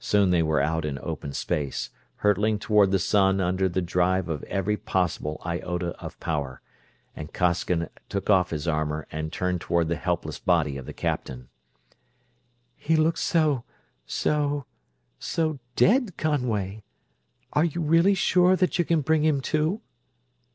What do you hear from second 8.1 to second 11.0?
took off his armor and turned toward the helpless body of the